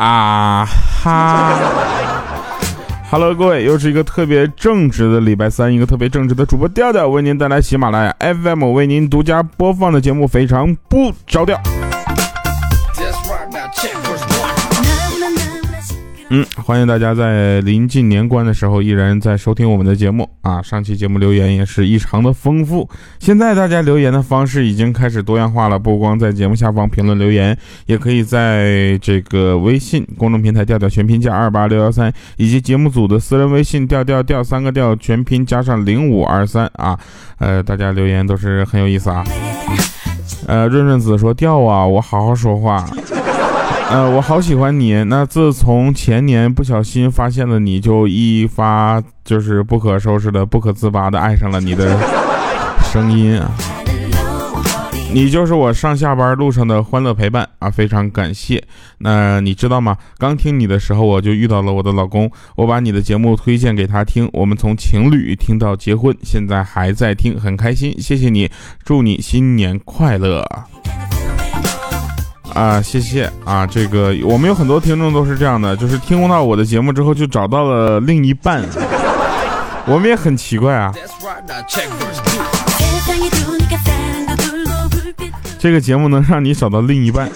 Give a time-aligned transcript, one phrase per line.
[0.00, 1.52] 啊哈
[3.10, 11.60] ！Hello，各位，又是一个特别正直的礼拜三，一个特别正直的主播调调为您带来喜马拉雅 FM 为您独家播放的节目，非常不着调。
[16.32, 20.62] 嗯，欢迎大家在临近年关的时候依然在收听我们的节目啊！
[20.62, 36.96] 上期节目留言也是异常的丰富，现在大家留言的方式已经开始多样化了，不光在节目下方评论留言，也可以在这个微信公众平台调调全拼加二八六幺三，以及节目组的私人微信调调调三个调全拼加上零五二三啊，
[37.38, 39.24] 呃，大家留言都是很有意思啊。
[40.46, 42.88] 呃，润润子说调啊，我好好说话。
[43.90, 45.02] 呃，我好喜欢你。
[45.02, 51.98] 那自从前年不小心发现了你，就一发就是不可收拾的、不可自拔的爱上了你的
[52.84, 53.50] 声音啊！
[55.12, 57.68] 你就是我上下班路上的欢乐陪伴啊！
[57.68, 58.62] 非常感谢。
[58.98, 59.96] 那你知道吗？
[60.18, 67.92] 刚听你的时候，我就遇到了我的老公，我把你的节目推荐给他听，我们从情侣听到结婚，现在还在听，很开心。
[67.98, 68.48] 谢谢你，
[68.84, 70.46] 祝你新年快乐。
[72.54, 73.66] 啊，谢谢啊！
[73.66, 78.62] 这个我们有很多听众都是这样的，就是听到我的节目之后就找到了另一半，
[79.86, 80.92] 我们也很奇怪啊。
[85.58, 87.30] 这个节目能让你找到另一半。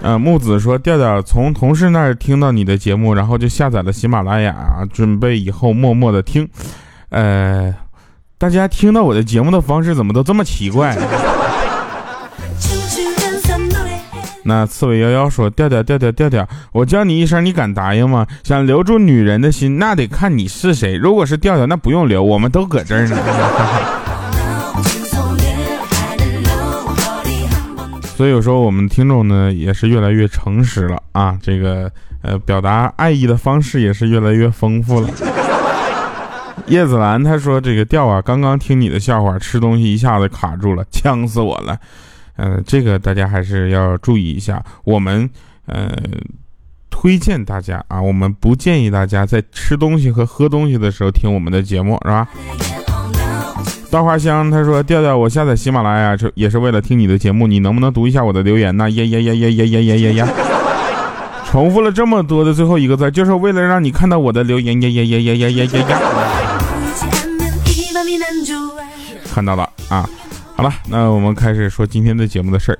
[0.00, 4.54] 呃，木子说调调从同事那儿听到你的节目，然后就下载了喜马拉雅，
[4.92, 6.48] 准备以后默默的听。
[7.10, 7.74] 呃，
[8.38, 10.96] 大家听到我的节目的方式怎么都这么奇怪？
[14.48, 18.26] 那刺猬幺幺说：“调调调调调调，我叫你一声，你敢答应吗？
[18.42, 20.96] 想留住女人的心，那得看你是谁。
[20.96, 23.16] 如果是调调，那不用留，我们都搁这儿呢。
[28.16, 31.36] 所以有时候我们听众呢，也是越来越诚实了啊。
[31.42, 35.10] 这个呃，表达爱意的方式也是越来越丰富了。
[36.68, 41.76] 叶子兰他说：这个调啊，刚刚听你的笑话，吃东西一下子卡住了，呛死我了。”
[42.38, 44.64] 嗯，这个大家还是要注意一下。
[44.84, 45.28] 我们
[45.66, 45.92] 呃
[46.88, 52.26] 推荐大家啊，我们不建议大家在吃东西和喝东西的时候听我们的节目，是吧？
[53.90, 60.28] 稻花香他说：“调调，我下载喜马拉雅是也是为了听你的节目，你能不能读一下我的留言呢？”呀呀呀呀呀呀呀呀呀！
[61.50, 64.80] 重复了这么多的最后一个字，就是为了让你看到我的留言。
[64.82, 65.98] 呀呀呀呀呀呀呀呀！
[69.32, 70.08] 看到了啊。
[70.58, 72.78] 好了，那我们开始说今天的节目的事儿。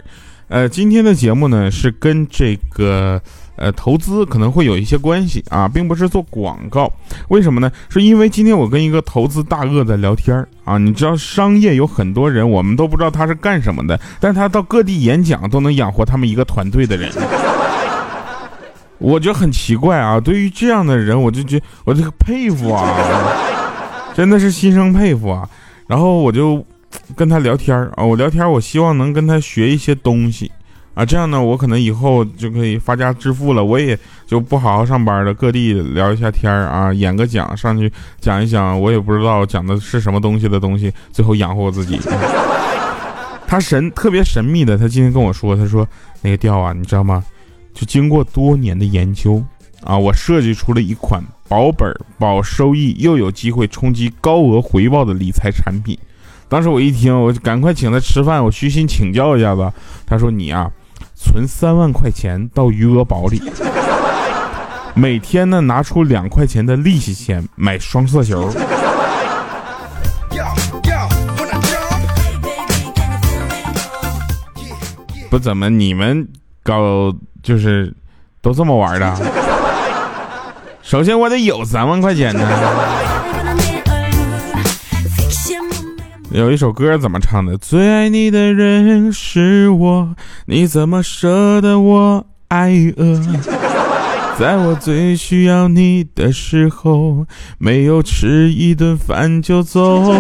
[0.49, 3.23] 呃，今天的节目呢是跟这个
[3.55, 6.93] 呃投资可能会有一些关系啊，并不是做广告。
[7.29, 7.71] 为什么呢？
[7.89, 10.77] 是因为今天我跟一个投资大鳄在聊天儿啊。
[10.77, 17.13] 你知道商业有很多人，我们都不知道他是干什么的，但他到各地演讲都能养活他们一个团队的人。
[18.99, 22.93] 我觉得很奇怪啊，对于这样的人，我就觉我这个佩服啊，
[24.17, 25.49] 真的是心生佩服啊。
[25.87, 26.67] 然后我就。
[27.17, 30.51] 跟他聊天啊，我聊天，我希望能跟他学一些东西
[30.95, 41.99] 啊，这样呢，我可能以后就可以发家致富了，我也就不好好上班了，各地聊一下天啊，演个讲上去讲一讲，我也不知道讲的是什么东西的东西，最后养活我自己。
[43.47, 45.87] 他神特别神秘的，他今天跟我说，他说
[46.21, 47.25] 那个调啊，你知道吗？
[47.73, 49.43] 就经过多年的研究
[49.85, 55.97] 啊，我设计出了一款保本保收益又有机会冲击高额回报的理财产品。
[56.49, 59.71] 当时我一听，我就赶快请他吃饭，我虚心请教一下子。
[60.07, 60.71] 他说：“你啊，
[61.15, 63.43] 存三万块钱到余额宝里，
[64.95, 68.51] 每天呢拿出两块钱的利息钱买双色球。”
[75.31, 76.27] 不怎么，你们
[76.63, 77.95] 搞就是
[78.41, 79.15] 都这么玩的？
[80.81, 83.18] 首先我得有三万块钱呢。
[86.31, 87.57] 有一首歌怎么唱的？
[87.57, 90.15] 最爱你的人是我，
[90.45, 93.21] 你怎么舍得我挨饿？
[94.39, 97.27] 在我最需要你的时候，
[97.57, 100.15] 没有吃一顿饭就走。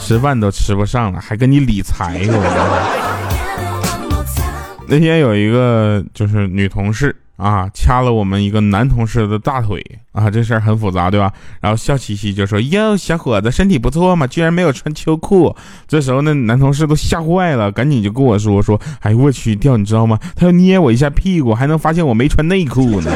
[0.00, 2.26] 吃饭都吃不上了，还跟你理财？
[4.88, 7.14] 那天有一个就是女同事。
[7.36, 11.32] 啊，掐了我们一个男同事的大腿啊，这事儿很复杂，对吧？
[11.60, 15.56] 然后笑嘻嘻就说：“哟，小伙子身体不错嘛，居然没有穿秋裤。”
[15.88, 20.18] 这时候那男同事都吓坏了，赶紧就跟我说：“说，哎呦我去，掉你知道吗？
[20.36, 23.10] 他要捏我一下屁股，还能发现我没穿内裤呢。”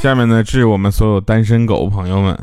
[0.00, 2.38] 下面呢，致我们所有单身狗朋友们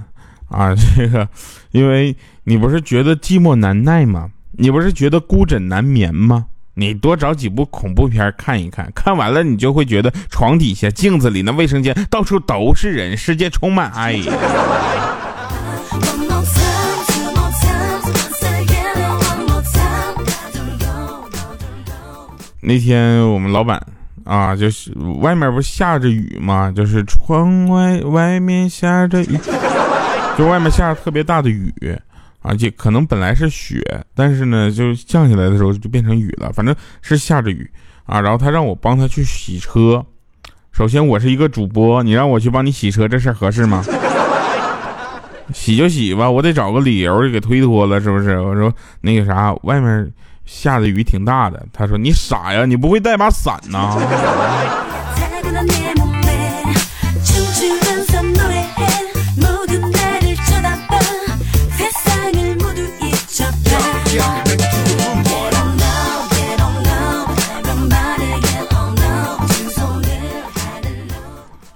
[0.56, 1.28] 啊， 这个，
[1.72, 2.16] 因为
[2.46, 4.30] 你不是觉得寂寞难耐吗？
[4.54, 6.46] 你不是觉得孤枕难眠吗？
[6.78, 14.18] 你多找几部恐怖片看一看，看完了你就会觉得床底下、镜子里、那卫生间到处都是人，世界充满爱。
[22.62, 23.82] 那天我们老板
[24.24, 24.92] 啊，就是
[25.22, 26.72] 外面不下着雨吗？
[26.76, 29.38] 就是窗外外面下着雨，
[30.38, 31.74] 就外面下特别大的雨，
[32.42, 33.82] 而且可能本来是雪，
[34.14, 37.70] 但是呢，就降下来的时候就变成雨了，反正是下着雨
[38.06, 38.20] 啊。
[38.20, 40.06] 然后他让我帮他去洗车，
[40.72, 43.84] 首先我是一个主播，你让我去帮你洗车，这事儿合适吗？
[45.54, 48.40] 洗就洗吧，我得找个理由给推脱了，是不是？
[48.40, 50.12] 我说那个啥，外面。
[50.46, 53.98] 下的雨挺大的，他说：“你傻呀，你不会带把伞呐？”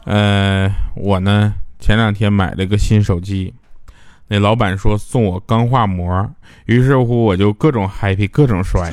[0.10, 3.54] 呃，我呢，前两天买了个新手机。
[4.28, 6.28] 那老板说送我钢化膜，
[6.66, 8.92] 于是乎我就各种 happy，各种摔。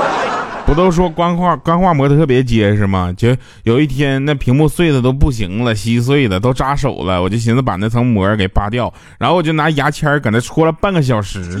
[0.64, 3.12] 不都说钢化钢化膜特别结实吗？
[3.14, 11.60] 就有一天那屏幕碎的都不行了，稀碎的都扎手了，我就寻思把那层膜给扒掉，然后我就拿牙签搁那戳了半个小时。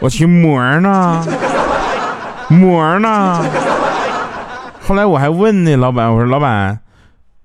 [0.00, 1.26] 我去膜呢？
[2.50, 3.42] 膜呢？
[4.86, 6.78] 后来我还问那老板，我说老板，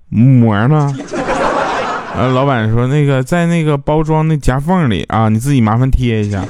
[0.09, 0.93] 膜呢？
[2.15, 6.43] 呃，老板说那个在那个包装那夹缝里啊，你自己麻烦贴一下。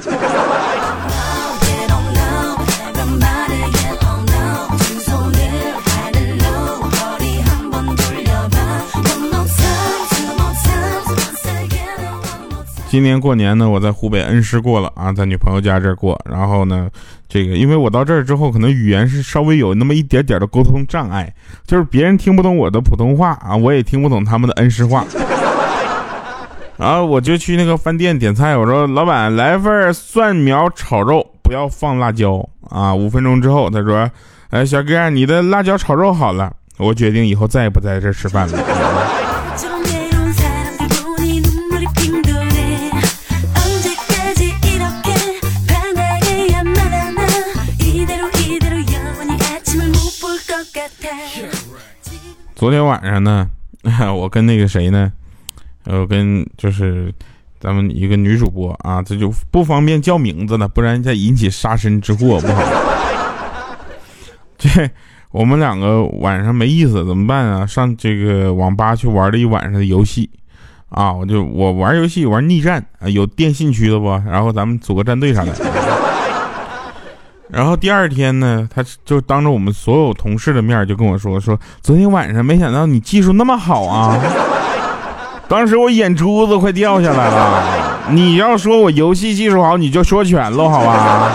[12.90, 16.18] 今年过年呢，我在湖北恩施过了啊，在女朋友家这儿过。
[16.24, 16.88] 然后呢，
[17.28, 21.32] 这个因为我到这儿之后，可能语言是稍微有那么一点点的沟通障碍，
[21.66, 25.04] 就是别人听不懂我的普通话啊，我也听不懂他们的恩施话。
[26.78, 32.94] 然后我就去那个饭店点菜，我说老板来份蒜苗炒肉，不要放辣椒啊。
[32.94, 34.10] 五分钟之后，他说，
[34.50, 36.52] 哎，小哥，你的辣椒炒肉好了。
[36.78, 38.58] 我决定以后再也不在这吃饭了。
[52.58, 53.48] 昨天晚上呢，
[54.12, 55.12] 我跟那个谁呢？
[55.84, 57.14] 呃，跟就是
[57.60, 62.62] 咱们一个女主播啊，这就不方便叫名字了，不然再引起杀身之祸不好。
[64.58, 64.90] 这
[65.30, 67.64] 我们两个晚上没意思怎么办啊？
[67.64, 70.28] 上这个网吧去玩了一晚上的游戏
[70.88, 74.08] 啊，我就我玩游戏玩逆战啊，有电信区的不？
[74.26, 75.54] 然后咱们组个战队啥的。
[77.50, 84.18] 然后第二天呢，他就当着我们所有同事的面就跟我说说，昨天晚上没想到你技术那么好啊。
[85.48, 88.10] 当时我眼珠子快掉下来了。
[88.10, 91.32] 你要说我游戏技术好，你就说全了，好吧？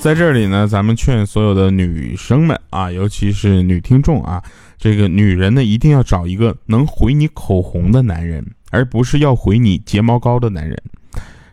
[0.00, 4.42] 在这里呢，咱们劝所有的女生们啊，尤其是女听众啊，
[4.76, 10.76] 这个女人呢，一定要找一个能回你口红的男人，而不是要回你睫毛膏的男人。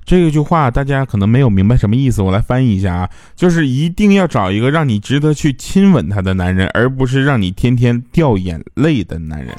[0.04, 9.56] 这句话大家可能没有明白什么意思，我来翻译一下啊，就是一定要找一个让你值得去亲吻他的男人，而不是让你天天掉眼泪的男人。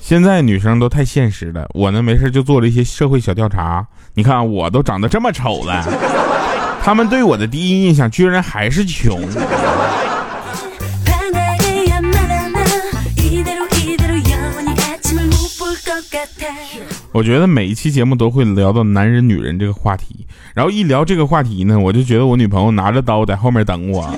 [0.00, 5.82] 现在女生都太现实了，我呢没事就做了一些社会小调查，你看我都长得这么丑了，
[6.82, 9.22] 他们对我的第一印象居然还是穷。
[17.12, 24.12] 我觉得每一期节目都会聊到男人、女人这个话题，然后一聊这个话题呢，我就觉得我女朋友拿着刀在后面等我。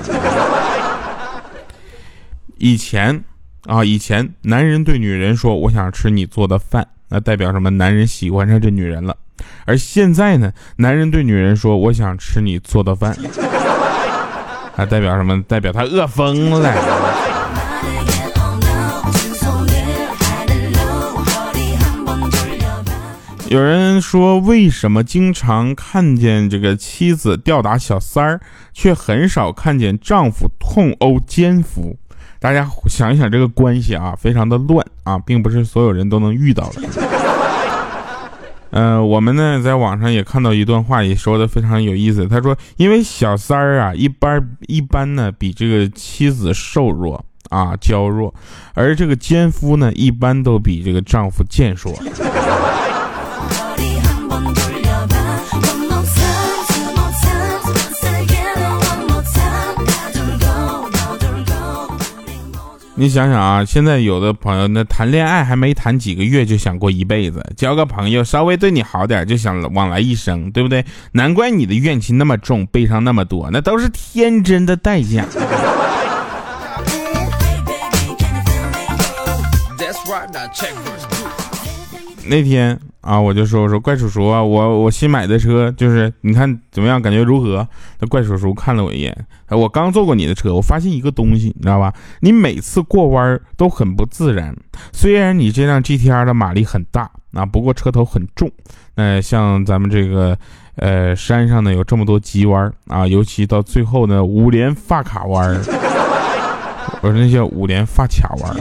[2.59, 3.23] 以前
[3.67, 7.69] 啊，以前男人对女人说“我想吃你做的饭”，那代表什么？
[7.71, 9.17] 男人喜欢上这女人了。
[9.67, 13.15] 而现在呢，男人对女人说“我想吃你做的饭”，
[14.75, 15.43] 还代表什么？
[15.43, 16.73] 代表他饿疯了。
[23.49, 28.41] 有人说，为什么经常看见这个妻子吊打小三儿，
[28.73, 31.97] 却很少看见丈夫痛殴奸夫？
[32.41, 36.83] 大家想一想，这个关系啊，非常的乱啊，并不是所有人都能遇到的。
[38.71, 42.27] 呃，我们呢在网上也看到一段话，也说的非常有意思。
[42.27, 48.35] 他说，因为小三儿啊，一般一般呢比这个妻子瘦弱啊娇弱，
[48.75, 51.95] 而这个奸夫呢一般都比这个丈夫健硕。
[62.99, 70.83] 你想想啊，现在有的朋友那谈恋爱还没谈几个月就想过一辈子，交个朋友稍微对你好点就想往来一生，对不对？
[71.13, 75.27] 难怪你的怨气那么重，悲伤那么多，那都是天真的代价。
[82.29, 87.67] 那天啊，我就说我说怪叔叔啊，我我新买的车就是你看怎么样，感觉如何？
[88.01, 91.93] 那怪叔叔看了我一眼，我刚坐过你的车，我发现一个东西，你知道吧？
[92.21, 94.55] 你每次过弯都很不自然。
[94.93, 98.51] 虽然你这辆 GTR 的马力很大啊，不过车头很重。
[98.97, 100.37] 那像咱们这个
[100.77, 105.55] 呃山上呢有这么多急弯啊，尤其到最后呢五连发卡弯，
[107.03, 108.57] 我说那叫五连发卡弯。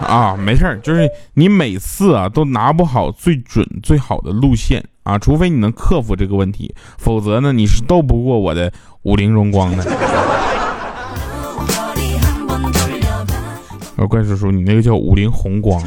[0.00, 9.84] 啊，没事儿，就是你每次啊都拿不好最准最好的路线啊，除非你能克服这个问题，否则呢你是斗不过我的五菱荣光的。
[13.96, 15.82] 我 怪叔叔，你那个叫五菱宏光。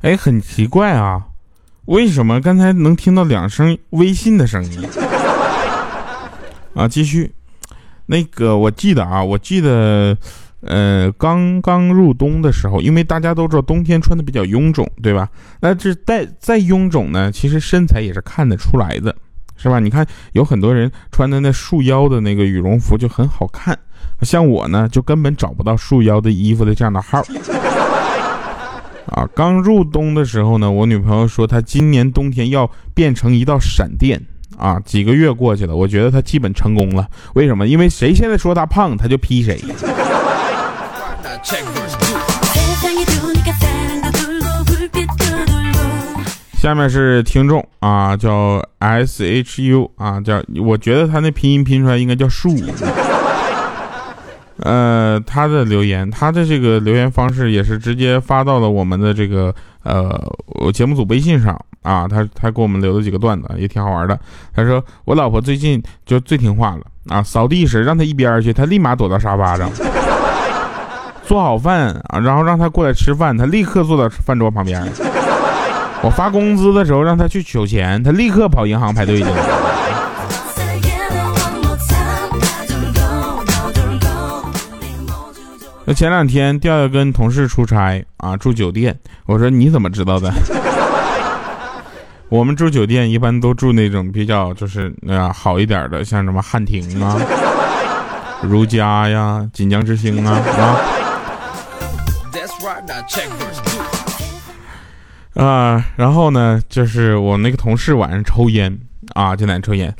[0.00, 1.22] 哎，很奇怪啊，
[1.86, 4.80] 为什么刚才能听到两声微信的声音？
[6.74, 7.32] 啊，继续，
[8.06, 10.16] 那个我记得啊，我记得，
[10.60, 15.28] 呃，刚刚入冬的时候，因为大家都知道冬天穿的比较臃肿，对吧？
[15.60, 19.14] 那这再再臃肿呢，其实身材也是看得出来的，
[19.56, 19.80] 是吧？
[19.80, 23.76] 你看有很多人穿的那束腰的那个羽绒服就很好看，
[24.22, 27.22] 像我呢，就根本找不到束腰的衣服的这样的号。
[29.18, 34.22] 啊，刚入冬的时候呢，我女朋友说她今年冬天要变成一道闪电
[34.56, 34.78] 啊！
[34.84, 37.04] 几个月过去了，我觉得她基本成功了。
[37.34, 37.66] 为什么？
[37.66, 39.60] 因为谁现在说她胖，她就劈谁。
[46.56, 52.54] 下面是听众啊，叫 S H U 啊，叫我觉得他那拼音拼出来应该叫树。
[54.62, 60.20] 呃，他的留言，他的这个留言方式也是直接发到了我们的这个呃
[60.72, 62.08] 节目组微信上啊。
[62.08, 64.18] 他他给我们留了几个段子，也挺好玩的。
[64.54, 69.68] 他说我老婆最近就最听话了啊，扫地时让他一边去，他立马躲到沙发上；
[71.24, 74.82] 做好饭啊，然后让他过来吃饭，他立刻坐到饭桌旁边。
[76.02, 79.67] 我发工资的时候让他去取钱，他立刻跑银行排队去了。
[85.88, 88.94] 那前两天调调跟同事出差啊，住酒店。
[89.24, 90.30] 我说你怎么知道的？
[92.28, 97.18] 我们住酒店一般都住那种比较就是那好一点的，像什么汉庭啊、
[98.42, 100.76] 如家呀、锦江之星啊啊。
[105.42, 108.78] 啊，然后呢，就是我那个同事晚上抽烟
[109.14, 109.94] 啊，就在抽烟。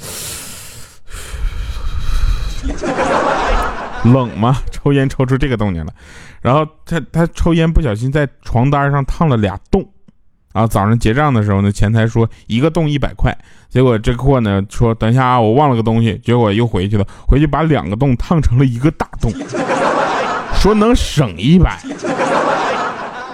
[4.04, 4.56] 冷吗？
[4.70, 5.92] 抽烟抽出这个动静了，
[6.40, 9.86] 然后他他抽烟不小心在床单上烫了俩洞，
[10.52, 13.36] 啊，早上结账的时候呢，前台说一个洞一百块，
[13.68, 19.32] 结果这货呢说等一下啊，我忘了个东西，结果又回去了，回去把两个洞烫成了一个大洞，
[20.54, 21.78] 说能省一百，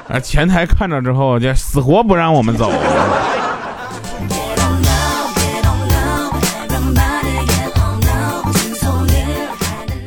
[0.09, 2.73] 啊，前台看着之后就死活不让我们走。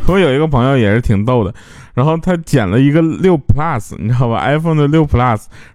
[0.07, 1.53] 我有一个朋友也是挺逗的，
[1.93, 5.19] 然后他捡了一个六 plus，你知道吧？iPhone 的六 plus，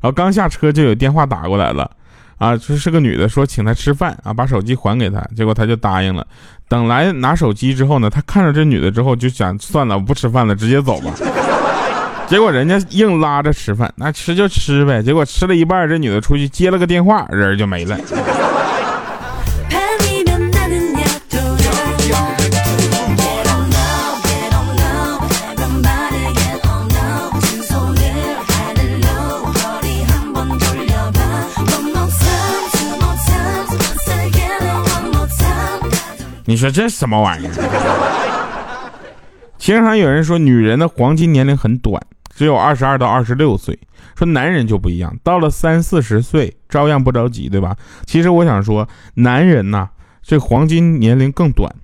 [0.01, 1.91] 然后刚下车就有电话打过来了，
[2.39, 6.27] 啊，就是个女的，说请他吃饭啊，把手机还给他，结果他就答应了。
[6.69, 11.12] 等来拿手机之后呢，他看着这女的之后就想算了，我不吃饭了，直接走吧。
[12.27, 15.03] 结果人家硬拉着吃饭，那吃就吃呗。
[15.03, 17.99] 结果吃了一半，这女的出去接了个电话，人就没了。
[36.52, 37.52] 你说这什么玩意儿？
[39.56, 41.99] 经常有人说，女人的黄金年龄很短，
[42.37, 43.78] 只有二十二到二十六岁。
[44.14, 47.75] 说男人就不一样，到了三四十岁照样不着急，对吧？
[48.04, 49.88] 其实我想说，男人呐，
[50.21, 51.75] 这黄金年龄更短，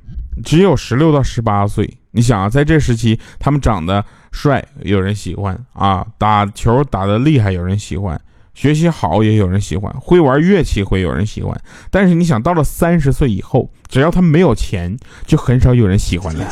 [0.44, 1.96] 只有十六到十八岁。
[2.10, 8.18] 你想啊，在这时期，他们长得帅，有人喜欢啊；打球打得厉害，有人喜欢；
[8.58, 11.56] 学习好，也有人喜欢；会玩乐器，会有人喜欢。
[11.92, 16.44] 但是你想到了三十岁以后，只要他没有钱，就很少有人喜欢了。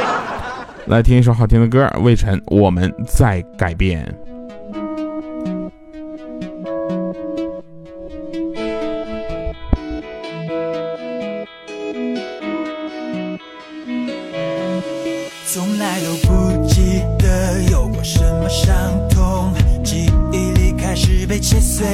[0.88, 4.02] 来听一首好听的歌，魏晨，我们在改变。
[21.28, 21.84] 被切碎，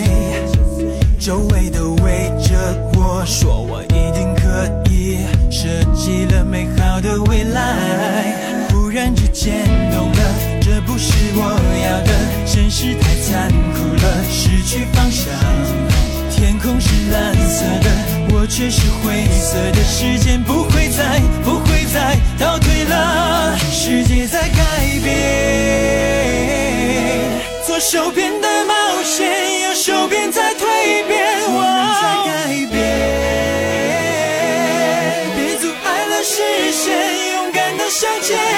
[1.19, 2.55] 周围都围着
[2.95, 5.21] 我说我一定可以，
[5.51, 8.69] 设计了美好的未来。
[8.71, 10.21] 忽然之间懂了，
[10.61, 11.41] 这不是我
[11.83, 12.13] 要的，
[12.45, 15.33] 现实太残酷了，失去方向。
[16.31, 17.91] 天空是蓝色的，
[18.35, 25.13] 我却是灰色的，时间不会再，不会再倒退了，世界在改变，
[27.67, 28.31] 左手边
[37.93, 38.52] 相见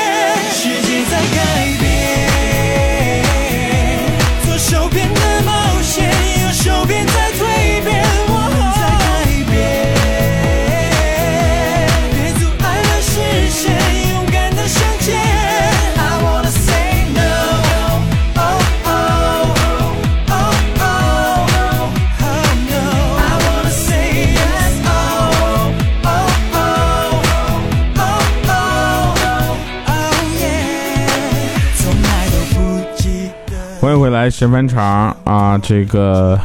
[34.24, 36.40] 来神翻场啊，这个，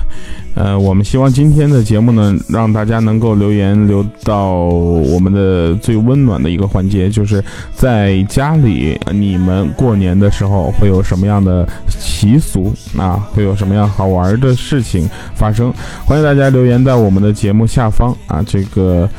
[0.53, 7.41] 呃，我们希望今天的节目呢，让大家能够留言留到我们的最温暖的一个环节，就是
[7.73, 13.25] 在家里你们过年的时候会有什么样的习俗啊？
[13.33, 15.73] 会有什么样好玩的事情发生？
[16.05, 19.09] 欢迎大家留言在我们的节目下方啊，这个。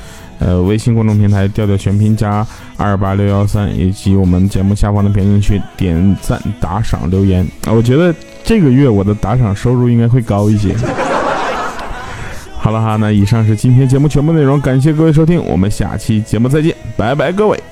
[0.40, 2.44] 呃，微信公众平台调调全拼加
[2.76, 7.46] 二八六幺三，以及我们节目下方的评论区点赞、打赏、留言！
[7.66, 10.74] 我觉得这个月我的打赏收入应该会高一些。
[12.58, 17.62] 好了哈，那以上是今天节目全部内容，感谢各位收听，我们下期节目再见，拜拜各位。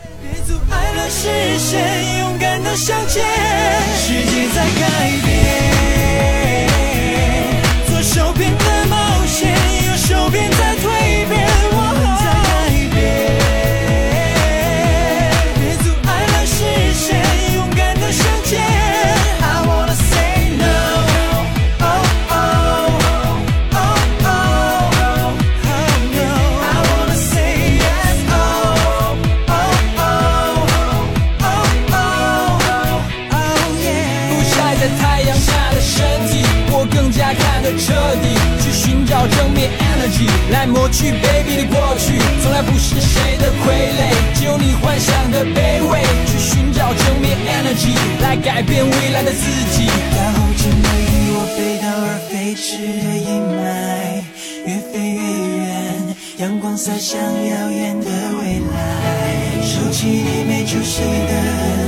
[34.79, 38.39] 在太阳下的身体，我更加看得彻底。
[38.63, 45.99] 去寻找正面 energy，来抹去 baby 的过去，从来不是谁的傀儡，只有你幻想的卑微。
[46.31, 49.43] 去寻找正面 energy，来改变未来的自
[49.75, 49.91] 己。
[50.15, 54.23] 然后尘埃与我背道而飞驰的阴霾，
[54.65, 55.23] 越飞越
[55.59, 58.07] 远，阳光洒向遥远的
[58.39, 59.59] 未来。
[59.61, 61.33] 收起你没出息的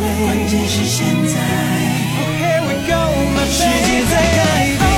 [0.03, 2.10] 泪，关键是现在。
[3.53, 4.89] 世界在改变。